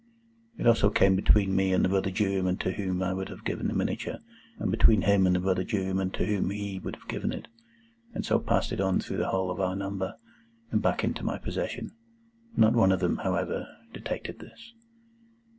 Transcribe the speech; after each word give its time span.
It 0.57 0.65
also 0.65 0.89
came 0.89 1.15
between 1.15 1.55
me 1.55 1.71
and 1.71 1.85
the 1.85 1.89
brother 1.89 2.09
juryman 2.09 2.57
to 2.61 2.71
whom 2.71 3.03
I 3.03 3.13
would 3.13 3.29
have 3.29 3.45
given 3.45 3.67
the 3.67 3.75
miniature, 3.75 4.17
and 4.57 4.71
between 4.71 5.03
him 5.03 5.27
and 5.27 5.35
the 5.35 5.39
brother 5.39 5.63
juryman 5.63 6.09
to 6.13 6.25
whom 6.25 6.49
he 6.49 6.79
would 6.79 6.95
have 6.95 7.07
given 7.07 7.31
it, 7.31 7.47
and 8.15 8.25
so 8.25 8.39
passed 8.39 8.71
it 8.71 8.81
on 8.81 8.99
through 8.99 9.17
the 9.17 9.29
whole 9.29 9.51
of 9.51 9.59
our 9.61 9.75
number, 9.75 10.15
and 10.71 10.81
back 10.81 11.03
into 11.03 11.23
my 11.23 11.37
possession. 11.37 11.91
Not 12.57 12.73
one 12.73 12.91
of 12.91 12.99
them, 12.99 13.17
however, 13.17 13.67
detected 13.93 14.39
this. 14.39 14.73